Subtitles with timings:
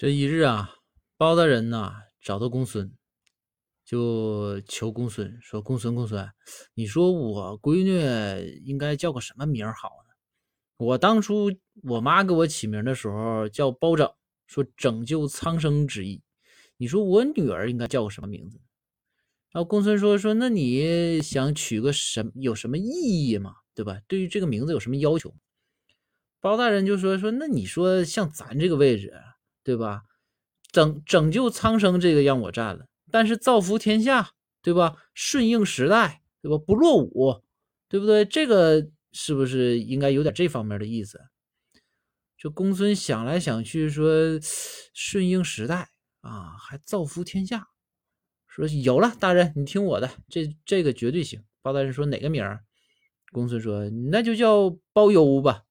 [0.00, 0.76] 这一日啊，
[1.18, 2.90] 包大人呐找到公孙，
[3.84, 6.26] 就求公孙说：“公孙，公孙，
[6.72, 10.14] 你说我闺女应该叫个什么名好呢？
[10.78, 11.52] 我当初
[11.82, 14.10] 我妈给我起名的时候叫包拯，
[14.46, 16.22] 说拯救苍生之意。
[16.78, 18.58] 你说我女儿应该叫个什么名字？”
[19.52, 22.88] 然后公孙说：“说那你想取个什有什么意
[23.28, 23.56] 义吗？
[23.74, 24.00] 对吧？
[24.08, 25.34] 对于这个名字有什么要求？”
[26.40, 29.12] 包大人就说：“说那你说像咱这个位置。”
[29.62, 30.02] 对吧？
[30.72, 34.30] 拯拯救苍生这个让我占了，但是造福天下，
[34.62, 34.96] 对吧？
[35.14, 36.56] 顺应时代，对吧？
[36.58, 37.42] 不落伍，
[37.88, 38.24] 对不对？
[38.24, 41.20] 这个是不是应该有点这方面的意思？
[42.38, 44.08] 就公孙想来想去，说
[44.94, 47.66] 顺应时代啊，还造福天下，
[48.46, 51.42] 说有了，大人你听我的，这这个绝对行。
[51.62, 52.64] 包大人说哪个名儿？
[53.32, 55.64] 公孙说那就叫包邮吧。